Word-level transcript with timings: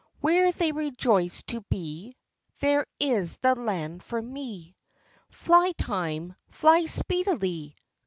Where 0.19 0.51
they 0.51 0.71
rejoice 0.71 1.43
to 1.43 1.61
be, 1.69 2.17
There 2.59 2.87
is 2.99 3.37
the 3.37 3.53
land 3.53 4.01
for 4.01 4.19
me; 4.19 4.75
Fly 5.29 5.73
time— 5.77 6.35
fly 6.49 6.87
speedily 6.87 7.75